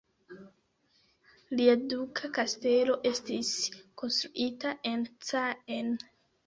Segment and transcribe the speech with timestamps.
[1.59, 3.53] Lia duka kastelo estis
[4.03, 5.97] konstruita en Caen.